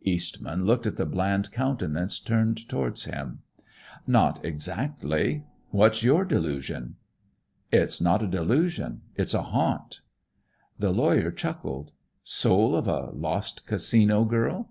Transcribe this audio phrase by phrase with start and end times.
[0.00, 3.40] Eastman looked at the bland countenance turned toward him.
[4.06, 5.44] "Not exactly.
[5.72, 6.96] What's your delusion?"
[7.70, 9.02] "It's not a delusion.
[9.14, 10.00] It's a haunt."
[10.78, 11.92] The lawyer chuckled.
[12.22, 14.70] "Soul of a lost Casino girl?"